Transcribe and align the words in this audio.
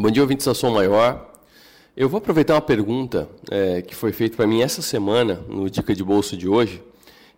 Bom 0.00 0.12
dia, 0.12 0.22
ouvintes 0.22 0.46
da 0.46 0.54
Som 0.54 0.70
Maior. 0.70 1.28
Eu 1.96 2.08
vou 2.08 2.18
aproveitar 2.18 2.54
uma 2.54 2.60
pergunta 2.60 3.28
é, 3.50 3.82
que 3.82 3.96
foi 3.96 4.12
feita 4.12 4.36
para 4.36 4.46
mim 4.46 4.62
essa 4.62 4.80
semana, 4.80 5.42
no 5.48 5.68
Dica 5.68 5.92
de 5.92 6.04
Bolso 6.04 6.36
de 6.36 6.48
hoje, 6.48 6.80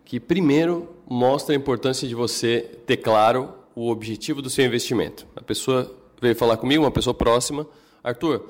que 0.05 0.21
primeiro 0.21 0.87
mostra 1.09 1.55
a 1.55 1.57
importância 1.57 2.07
de 2.07 2.15
você 2.15 2.69
ter 2.85 2.99
claro 2.99 3.49
o 3.75 3.89
objetivo 3.91 4.43
do 4.43 4.51
seu 4.51 4.63
investimento. 4.63 5.27
A 5.35 5.41
pessoa 5.41 5.91
veio 6.21 6.37
falar 6.37 6.59
comigo, 6.59 6.85
uma 6.85 6.91
pessoa 6.91 7.15
próxima, 7.15 7.67
Arthur, 8.05 8.45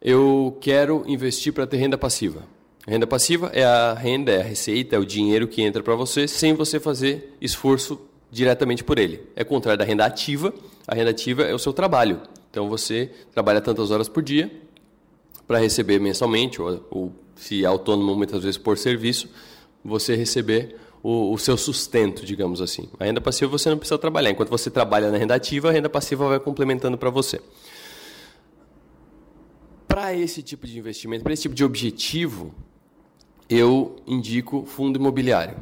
eu 0.00 0.56
quero 0.58 1.04
investir 1.06 1.52
para 1.52 1.66
ter 1.66 1.76
renda 1.76 1.98
passiva. 1.98 2.44
renda 2.88 3.06
passiva 3.06 3.50
é 3.52 3.62
a 3.62 3.92
renda, 3.92 4.32
é 4.32 4.40
a 4.40 4.42
receita, 4.42 4.96
é 4.96 4.98
o 4.98 5.04
dinheiro 5.04 5.46
que 5.46 5.60
entra 5.60 5.82
para 5.82 5.94
você 5.94 6.26
sem 6.26 6.54
você 6.54 6.80
fazer 6.80 7.36
esforço 7.42 8.00
diretamente 8.30 8.82
por 8.82 8.98
ele. 8.98 9.20
É 9.36 9.44
contrário 9.44 9.78
da 9.78 9.84
renda 9.84 10.06
ativa. 10.06 10.50
A 10.88 10.94
renda 10.94 11.10
ativa 11.10 11.42
é 11.42 11.52
o 11.52 11.58
seu 11.58 11.74
trabalho. 11.74 12.22
Então 12.50 12.68
você 12.68 13.10
trabalha 13.32 13.60
tantas 13.60 13.90
horas 13.90 14.08
por 14.08 14.22
dia 14.22 14.50
para 15.46 15.58
receber 15.58 15.98
mensalmente, 15.98 16.60
ou, 16.60 16.86
ou, 16.90 17.12
se 17.34 17.64
é 17.64 17.66
autônomo 17.66 18.14
muitas 18.14 18.42
vezes 18.42 18.58
por 18.58 18.76
serviço, 18.76 19.28
você 19.84 20.14
receber 20.14 20.76
o, 21.02 21.32
o, 21.32 21.38
seu 21.38 21.56
sustento, 21.56 22.24
digamos 22.24 22.60
assim. 22.60 22.88
A 22.98 23.04
renda 23.04 23.20
passiva 23.20 23.50
você 23.50 23.70
não 23.70 23.78
precisa 23.78 23.98
trabalhar. 23.98 24.30
Enquanto 24.30 24.50
você 24.50 24.70
trabalha 24.70 25.10
na 25.10 25.18
renda 25.18 25.34
ativa, 25.34 25.68
a 25.68 25.72
renda 25.72 25.88
passiva 25.88 26.28
vai 26.28 26.38
complementando 26.38 26.98
para 26.98 27.10
você. 27.10 27.40
Para 29.88 30.14
esse 30.14 30.42
tipo 30.42 30.66
de 30.66 30.78
investimento, 30.78 31.24
para 31.24 31.32
esse 31.32 31.42
tipo 31.42 31.54
de 31.54 31.64
objetivo, 31.64 32.54
eu 33.48 33.96
indico 34.06 34.64
fundo 34.66 34.98
imobiliário. 34.98 35.56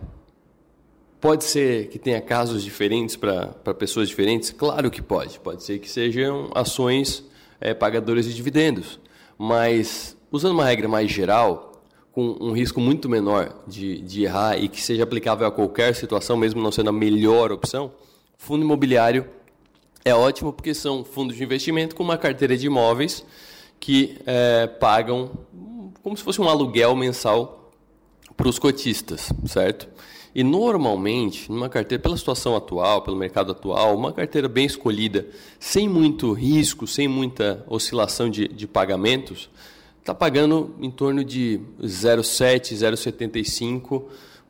Pode 1.20 1.44
ser 1.44 1.88
que 1.88 1.98
tenha 1.98 2.20
casos 2.20 2.62
diferentes 2.62 3.16
para 3.16 3.74
pessoas 3.74 4.08
diferentes? 4.08 4.50
Claro 4.50 4.90
que 4.90 5.02
pode. 5.02 5.40
Pode 5.40 5.64
ser 5.64 5.78
que 5.80 5.90
sejam 5.90 6.50
ações 6.54 7.24
é, 7.60 7.74
pagadoras 7.74 8.24
de 8.24 8.34
dividendos. 8.34 9.00
Mas, 9.36 10.16
usando 10.30 10.52
uma 10.52 10.64
regra 10.64 10.86
mais 10.88 11.10
geral, 11.10 11.82
com 12.12 12.36
um 12.40 12.52
risco 12.52 12.80
muito 12.80 13.08
menor 13.08 13.64
de, 13.66 14.00
de 14.00 14.24
errar 14.24 14.56
e 14.58 14.68
que 14.68 14.80
seja 14.80 15.02
aplicável 15.02 15.46
a 15.46 15.50
qualquer 15.50 15.94
situação, 15.94 16.36
mesmo 16.36 16.62
não 16.62 16.70
sendo 16.70 16.90
a 16.90 16.92
melhor 16.92 17.50
opção, 17.50 17.92
fundo 18.36 18.64
imobiliário 18.64 19.26
é 20.04 20.14
ótimo 20.14 20.52
porque 20.52 20.74
são 20.74 21.04
fundos 21.04 21.36
de 21.36 21.42
investimento 21.42 21.94
com 21.94 22.02
uma 22.02 22.16
carteira 22.16 22.56
de 22.56 22.66
imóveis 22.66 23.24
que 23.78 24.18
é, 24.26 24.66
pagam 24.66 25.30
como 26.02 26.16
se 26.16 26.22
fosse 26.22 26.40
um 26.40 26.48
aluguel 26.48 26.96
mensal 26.96 27.72
para 28.36 28.48
os 28.48 28.58
cotistas, 28.58 29.32
certo? 29.46 29.88
E 30.34 30.44
normalmente, 30.44 31.50
numa 31.50 31.68
carteira, 31.68 32.02
pela 32.02 32.16
situação 32.16 32.54
atual, 32.56 33.02
pelo 33.02 33.16
mercado 33.16 33.52
atual, 33.52 33.96
uma 33.96 34.12
carteira 34.12 34.48
bem 34.48 34.66
escolhida, 34.66 35.26
sem 35.58 35.88
muito 35.88 36.32
risco, 36.32 36.86
sem 36.86 37.08
muita 37.08 37.64
oscilação 37.68 38.28
de, 38.28 38.46
de 38.48 38.66
pagamentos, 38.66 39.48
está 40.00 40.14
pagando 40.14 40.74
em 40.80 40.90
torno 40.90 41.24
de 41.24 41.60
0,7%, 41.82 42.74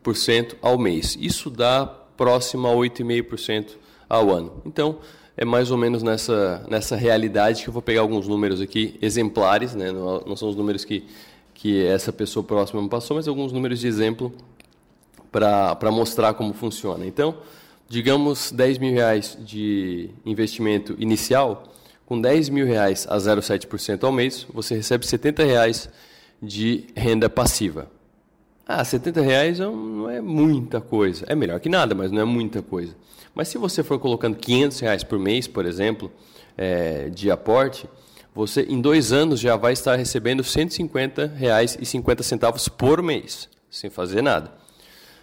0,75% 0.03 0.55
ao 0.61 0.77
mês. 0.77 1.17
Isso 1.19 1.49
dá 1.49 1.85
próximo 1.85 2.67
a 2.67 2.71
8,5% 2.71 3.71
ao 4.09 4.29
ano. 4.29 4.61
Então, 4.65 4.97
é 5.37 5.45
mais 5.45 5.71
ou 5.71 5.77
menos 5.77 6.03
nessa, 6.03 6.65
nessa 6.69 6.97
realidade 6.97 7.63
que 7.63 7.69
eu 7.69 7.73
vou 7.73 7.81
pegar 7.81 8.01
alguns 8.01 8.27
números 8.27 8.59
aqui, 8.59 8.97
exemplares, 9.01 9.73
né? 9.73 9.89
não, 9.91 10.21
não 10.27 10.35
são 10.35 10.49
os 10.49 10.55
números 10.55 10.83
que, 10.83 11.05
que 11.53 11.85
essa 11.85 12.11
pessoa 12.11 12.43
próxima 12.43 12.81
me 12.81 12.89
passou, 12.89 13.15
mas 13.15 13.25
alguns 13.25 13.53
números 13.53 13.79
de 13.79 13.87
exemplo 13.87 14.33
para 15.31 15.91
mostrar 15.91 16.33
como 16.33 16.53
funciona. 16.53 17.05
Então, 17.05 17.37
digamos 17.87 18.51
10 18.51 18.77
mil 18.77 18.93
reais 18.93 19.37
de 19.39 20.09
investimento 20.25 20.95
inicial, 20.99 21.63
com 22.05 22.19
10 22.19 22.49
mil 22.49 22.65
reais 22.65 23.05
a 23.09 23.17
0,7% 23.17 24.03
ao 24.03 24.11
mês, 24.11 24.45
você 24.53 24.75
recebe 24.75 25.05
70 25.05 25.43
reais 25.43 25.89
de 26.41 26.85
renda 26.95 27.29
passiva. 27.29 27.87
Ah, 28.67 28.83
70 28.83 29.21
reais 29.21 29.59
não 29.59 30.09
é 30.09 30.21
muita 30.21 30.79
coisa. 30.79 31.25
É 31.27 31.35
melhor 31.35 31.59
que 31.59 31.69
nada, 31.69 31.95
mas 31.95 32.11
não 32.11 32.21
é 32.21 32.25
muita 32.25 32.61
coisa. 32.61 32.95
Mas 33.33 33.47
se 33.47 33.57
você 33.57 33.83
for 33.83 33.99
colocando 33.99 34.37
500 34.37 34.79
reais 34.79 35.03
por 35.03 35.17
mês, 35.17 35.47
por 35.47 35.65
exemplo, 35.65 36.11
é, 36.57 37.09
de 37.09 37.31
aporte, 37.31 37.87
você 38.33 38.61
em 38.63 38.79
dois 38.79 39.11
anos 39.11 39.39
já 39.39 39.55
vai 39.55 39.73
estar 39.73 39.95
recebendo 39.95 40.43
150 40.43 41.27
reais 41.27 41.77
e 41.79 41.85
50 41.85 42.21
centavos 42.21 42.67
por 42.67 43.01
mês, 43.01 43.49
sem 43.69 43.89
fazer 43.89 44.21
nada. 44.21 44.51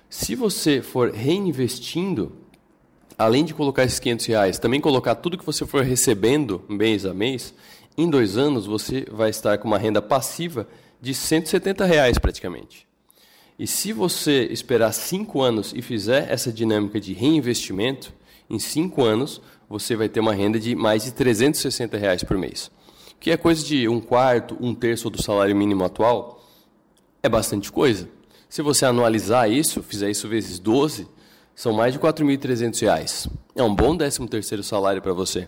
Se 0.09 0.35
você 0.35 0.81
for 0.81 1.11
reinvestindo, 1.11 2.33
além 3.19 3.45
de 3.45 3.53
colocar 3.53 3.85
esses 3.85 3.99
500 3.99 4.27
reais, 4.27 4.59
também 4.59 4.81
colocar 4.81 5.17
tudo 5.17 5.37
que 5.37 5.45
você 5.45 5.67
for 5.67 5.83
recebendo 5.83 6.65
mês 6.69 7.05
a 7.05 7.13
mês, 7.13 7.53
em 7.99 8.09
dois 8.09 8.37
anos 8.37 8.67
você 8.67 9.07
vai 9.11 9.31
estar 9.31 9.59
com 9.59 9.67
uma 9.67 9.79
renda 9.79 10.01
passiva 10.01 10.69
de 11.01 11.13
170 11.13 11.85
reais 11.85 12.19
praticamente. 12.19 12.87
E 13.59 13.67
se 13.67 13.93
você 13.93 14.45
esperar 14.45 14.93
cinco 14.93 15.43
anos 15.43 15.73
e 15.75 15.83
fizer 15.83 16.31
essa 16.31 16.53
dinâmica 16.53 17.01
de 17.01 17.13
reinvestimento, 17.13 18.13
em 18.49 18.59
cinco 18.59 19.03
anos 19.03 19.41
você 19.69 19.97
vai 19.97 20.09
ter 20.09 20.21
uma 20.21 20.35
renda 20.35 20.61
de 20.61 20.77
mais 20.77 21.05
de 21.05 21.13
360 21.13 21.97
reais 21.97 22.23
por 22.23 22.39
mês, 22.39 22.71
que 23.19 23.31
é 23.31 23.37
coisa 23.37 23.65
de 23.65 23.89
um 23.89 24.01
quarto, 24.01 24.57
um 24.61 24.75
terço 24.75 25.11
do 25.11 25.21
salário 25.21 25.57
mínimo 25.57 25.85
atual. 25.85 26.45
É 27.23 27.29
bastante 27.29 27.73
coisa. 27.73 28.09
Se 28.57 28.63
você 28.63 28.87
anualizar 28.87 29.51
isso, 29.51 29.83
fizer 29.83 30.09
isso 30.09 30.27
vezes 30.27 30.59
12, 30.59 31.07
são 31.55 31.75
mais 31.75 31.93
de 31.93 31.99
R$ 31.99 32.07
4.300. 32.07 33.31
É 33.55 33.63
um 33.63 33.75
bom 33.75 33.95
13º 33.95 34.63
salário 34.63 35.03
para 35.03 35.13
você. 35.13 35.47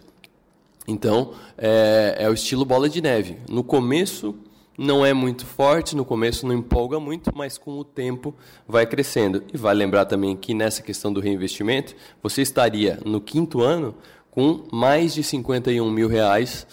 Então, 0.87 1.33
é, 1.57 2.17
é 2.19 2.29
o 2.29 2.35
estilo 2.35 2.67
bola 2.67 2.87
de 2.87 3.01
neve. 3.01 3.39
No 3.49 3.65
começo 3.65 4.35
não 4.77 5.07
é 5.07 5.15
muito 5.15 5.47
forte, 5.47 5.97
no 5.97 6.05
começo 6.05 6.47
não 6.47 6.55
empolga 6.55 7.01
muito, 7.01 7.33
mas 7.35 7.57
com 7.57 7.79
o 7.79 7.83
tempo 7.83 8.35
vai 8.69 8.85
crescendo. 8.85 9.43
E 9.55 9.57
vale 9.57 9.79
lembrar 9.79 10.05
também 10.05 10.37
que 10.37 10.53
nessa 10.53 10.83
questão 10.83 11.11
do 11.11 11.19
reinvestimento, 11.19 11.97
você 12.23 12.43
estaria 12.43 12.99
no 13.07 13.23
quinto 13.23 13.63
ano 13.63 13.95
com 14.31 14.65
mais 14.71 15.15
de 15.15 15.23
51 15.23 15.91
mil 15.91 16.09
reais 16.09 16.67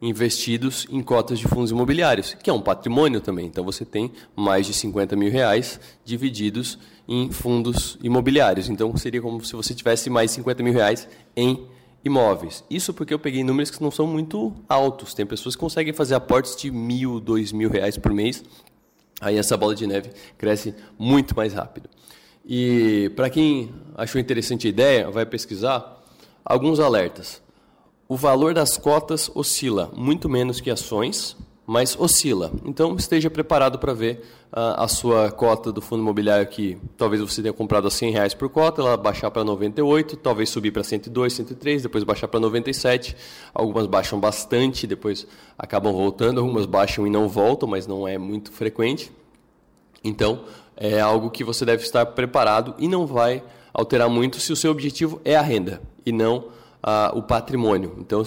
investidos 0.00 0.86
em 0.90 1.02
cotas 1.02 1.38
de 1.38 1.46
fundos 1.46 1.70
imobiliários, 1.70 2.34
que 2.34 2.48
é 2.48 2.52
um 2.52 2.60
patrimônio 2.60 3.20
também. 3.20 3.46
Então 3.46 3.64
você 3.64 3.84
tem 3.84 4.10
mais 4.34 4.66
de 4.66 4.72
50 4.72 5.14
mil 5.14 5.30
reais 5.30 5.78
divididos 6.04 6.78
em 7.06 7.30
fundos 7.30 7.98
imobiliários. 8.02 8.68
Então 8.68 8.96
seria 8.96 9.20
como 9.20 9.44
se 9.44 9.54
você 9.54 9.74
tivesse 9.74 10.08
mais 10.08 10.30
de 10.30 10.36
50 10.36 10.62
mil 10.62 10.72
reais 10.72 11.06
em 11.36 11.66
imóveis. 12.02 12.64
Isso 12.70 12.94
porque 12.94 13.12
eu 13.12 13.18
peguei 13.18 13.44
números 13.44 13.70
que 13.70 13.82
não 13.82 13.90
são 13.90 14.06
muito 14.06 14.54
altos. 14.68 15.12
Tem 15.12 15.26
pessoas 15.26 15.54
que 15.54 15.60
conseguem 15.60 15.92
fazer 15.92 16.14
aportes 16.14 16.56
de 16.56 16.70
mil, 16.70 17.20
dois 17.20 17.52
mil 17.52 17.68
reais 17.68 17.98
por 17.98 18.12
mês. 18.12 18.42
Aí 19.20 19.36
essa 19.36 19.56
bola 19.56 19.74
de 19.74 19.86
neve 19.86 20.10
cresce 20.38 20.74
muito 20.98 21.36
mais 21.36 21.52
rápido. 21.52 21.90
E 22.44 23.12
para 23.14 23.28
quem 23.28 23.70
achou 23.94 24.18
interessante 24.18 24.66
a 24.66 24.70
ideia, 24.70 25.10
vai 25.10 25.26
pesquisar 25.26 26.02
alguns 26.42 26.80
alertas. 26.80 27.42
O 28.10 28.16
valor 28.16 28.52
das 28.52 28.76
cotas 28.76 29.30
oscila 29.36 29.92
muito 29.94 30.28
menos 30.28 30.60
que 30.60 30.68
ações, 30.68 31.36
mas 31.64 31.96
oscila. 31.96 32.50
Então 32.64 32.96
esteja 32.96 33.30
preparado 33.30 33.78
para 33.78 33.94
ver 33.94 34.24
uh, 34.52 34.82
a 34.82 34.88
sua 34.88 35.30
cota 35.30 35.70
do 35.70 35.80
fundo 35.80 36.02
imobiliário 36.02 36.44
que 36.48 36.76
talvez 36.96 37.22
você 37.22 37.40
tenha 37.40 37.52
comprado 37.52 37.86
a 37.86 37.90
100 37.90 38.10
reais 38.10 38.34
por 38.34 38.48
cota, 38.48 38.82
ela 38.82 38.96
baixar 38.96 39.30
para 39.30 39.44
98, 39.44 40.16
talvez 40.16 40.50
subir 40.50 40.72
para 40.72 40.82
102, 40.82 41.34
103, 41.34 41.84
depois 41.84 42.02
baixar 42.02 42.26
para 42.26 42.40
97. 42.40 43.16
Algumas 43.54 43.86
baixam 43.86 44.18
bastante, 44.18 44.88
depois 44.88 45.24
acabam 45.56 45.92
voltando, 45.92 46.40
algumas 46.40 46.66
baixam 46.66 47.06
e 47.06 47.10
não 47.10 47.28
voltam, 47.28 47.68
mas 47.68 47.86
não 47.86 48.08
é 48.08 48.18
muito 48.18 48.50
frequente. 48.50 49.12
Então 50.02 50.46
é 50.76 50.98
algo 50.98 51.30
que 51.30 51.44
você 51.44 51.64
deve 51.64 51.84
estar 51.84 52.04
preparado 52.06 52.74
e 52.76 52.88
não 52.88 53.06
vai 53.06 53.40
alterar 53.72 54.10
muito 54.10 54.40
se 54.40 54.52
o 54.52 54.56
seu 54.56 54.72
objetivo 54.72 55.20
é 55.24 55.36
a 55.36 55.42
renda 55.42 55.80
e 56.04 56.10
não 56.10 56.58
o 57.14 57.22
patrimônio. 57.22 57.94
Então, 57.98 58.22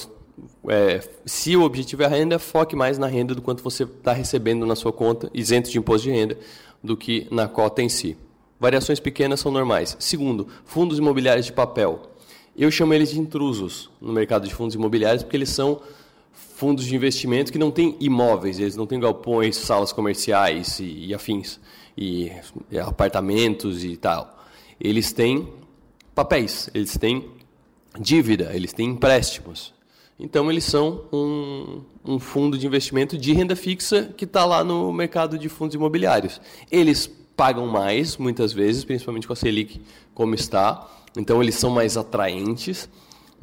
é, 0.70 1.02
se 1.26 1.56
o 1.56 1.64
objetivo 1.64 2.04
é 2.04 2.06
a 2.06 2.10
renda, 2.10 2.40
foque 2.40 2.76
mais 2.76 2.98
na 2.98 3.08
renda 3.08 3.36
do 3.36 3.42
quanto 3.42 3.64
você 3.64 3.84
está 3.84 4.14
recebendo 4.14 4.66
na 4.66 4.76
sua 4.76 4.92
conta, 4.92 5.30
isento 5.34 5.70
de 5.70 5.78
imposto 5.78 6.08
de 6.08 6.12
renda, 6.12 6.38
do 6.84 6.98
que 6.98 7.28
na 7.32 7.48
cota 7.48 7.82
em 7.82 7.90
si. 7.90 8.18
Variações 8.60 9.00
pequenas 9.00 9.40
são 9.40 9.52
normais. 9.52 9.96
Segundo, 10.00 10.48
fundos 10.66 10.98
imobiliários 10.98 11.46
de 11.46 11.54
papel. 11.54 12.02
Eu 12.56 12.70
chamo 12.70 12.94
eles 12.94 13.10
de 13.10 13.20
intrusos 13.20 13.90
no 14.00 14.14
mercado 14.14 14.48
de 14.48 14.54
fundos 14.54 14.76
imobiliários 14.76 15.24
porque 15.24 15.38
eles 15.38 15.50
são 15.50 15.82
fundos 16.32 16.86
de 16.86 16.96
investimento 16.96 17.52
que 17.52 17.58
não 17.58 17.72
têm 17.72 17.96
imóveis, 18.00 18.60
eles 18.60 18.76
não 18.76 18.86
têm 18.86 19.00
galpões, 19.00 19.56
salas 19.58 19.92
comerciais 19.92 20.80
e, 20.80 21.08
e 21.08 21.14
afins, 21.14 21.60
e, 21.98 22.32
e 22.72 22.80
apartamentos 22.80 23.84
e 23.84 23.98
tal. 23.98 24.46
Eles 24.80 25.12
têm 25.12 25.48
papéis, 26.14 26.70
eles 26.74 26.98
têm 26.98 27.26
dívida, 28.00 28.52
eles 28.54 28.74
têm 28.74 28.90
empréstimos. 28.90 29.74
Então, 30.20 30.50
eles 30.50 30.64
são 30.64 31.04
um, 31.12 31.82
um 32.06 32.20
fundo 32.20 32.58
de 32.58 32.66
investimento 32.66 33.18
de 33.18 33.34
renda 33.34 33.56
fixa 33.56 34.14
que 34.16 34.26
está 34.26 34.46
lá 34.46 34.64
no 34.64 34.92
mercado 34.94 35.38
de 35.38 35.50
fundos 35.50 35.76
imobiliários. 35.76 36.40
Eles 36.72 37.10
pagam 37.36 37.68
mais, 37.68 38.16
muitas 38.18 38.54
vezes, 38.54 38.84
principalmente 38.84 39.26
com 39.28 39.34
a 39.34 39.36
Selic 39.36 39.82
como 40.14 40.36
está. 40.36 40.88
Então, 41.18 41.42
eles 41.42 41.56
são 41.56 41.70
mais 41.70 41.98
atraentes. 41.98 42.88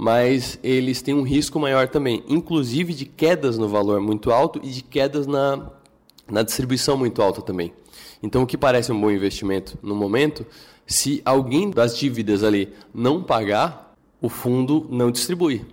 mas 0.02 0.58
eles 0.62 1.02
têm 1.02 1.12
um 1.12 1.23
risco 1.23 1.61
maior 1.61 1.87
também, 1.87 2.25
inclusive 2.26 2.94
de 2.94 3.05
quedas 3.05 3.58
no 3.58 3.69
valor 3.69 4.00
muito 4.00 4.31
alto 4.31 4.58
e 4.62 4.70
de 4.70 4.82
quedas 4.82 5.26
na, 5.26 5.70
na 6.26 6.43
distribuição 6.43 6.97
muito 6.97 7.20
alta 7.20 7.43
também. 7.43 7.70
Então, 8.23 8.43
o 8.43 8.47
que 8.47 8.56
parece 8.56 8.91
um 8.91 8.99
bom 8.99 9.11
investimento 9.11 9.79
no 9.82 9.94
momento, 9.94 10.47
se 10.87 11.20
alguém 11.23 11.69
das 11.69 11.99
dívidas 11.99 12.43
ali 12.43 12.73
não 12.94 13.23
pagar, 13.23 13.89
o 14.20 14.28
fundo 14.28 14.87
não 14.90 15.11
distribui. 15.11 15.64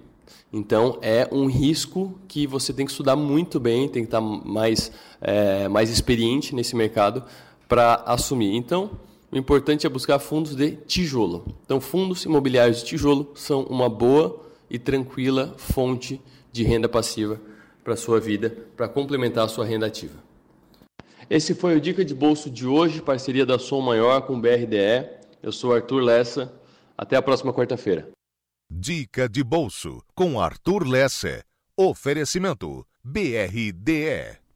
Então, 0.52 0.98
é 1.02 1.28
um 1.32 1.46
risco 1.48 2.18
que 2.28 2.48
você 2.48 2.74
tem 2.74 2.86
que 2.86 2.92
estudar 2.92 3.16
muito 3.16 3.60
bem, 3.60 3.88
tem 3.88 4.04
que 4.04 4.08
estar 4.08 4.22
mais, 4.22 4.92
é, 5.20 5.68
mais 5.68 5.90
experiente 5.90 6.56
nesse 6.56 6.76
mercado 6.76 7.24
para 7.68 7.96
assumir. 8.06 8.56
Então, 8.56 8.92
o 9.32 9.38
importante 9.38 9.86
é 9.86 9.90
buscar 9.90 10.20
fundos 10.20 10.56
de 10.56 10.72
tijolo. 10.72 11.46
Então, 11.66 11.82
fundos 11.82 12.24
imobiliários 12.24 12.80
de 12.80 12.86
tijolo 12.86 13.32
são 13.36 13.64
uma 13.64 13.90
boa 13.90 14.42
e 14.70 14.80
tranquila 14.80 15.54
fonte 15.58 16.22
de 16.52 16.64
renda 16.64 16.88
passiva 16.88 17.40
para 17.84 17.94
a 17.94 17.98
sua 17.98 18.20
vida, 18.20 18.56
para 18.76 18.88
complementar 18.88 19.46
a 19.46 19.48
sua 19.50 19.66
renda 19.66 19.86
ativa. 19.86 20.16
Esse 21.30 21.54
foi 21.54 21.76
o 21.76 21.82
Dica 21.82 22.06
de 22.06 22.16
Bolso 22.16 22.50
de 22.50 22.66
hoje, 22.66 23.02
parceria 23.02 23.46
da 23.46 23.60
Som 23.60 23.82
Maior 23.82 24.22
com 24.22 24.36
o 24.36 24.40
BRDE. 24.40 25.10
Eu 25.44 25.52
sou 25.52 25.74
Arthur 25.74 26.02
Lessa. 26.02 26.54
Até 26.98 27.16
a 27.16 27.22
próxima 27.22 27.54
quarta-feira. 27.54 28.17
Dica 28.70 29.30
de 29.30 29.46
Bolso 29.46 30.04
com 30.14 30.42
Arthur 30.42 30.86
Lessa. 30.86 31.42
Oferecimento 31.78 32.86
BRDE. 33.02 34.47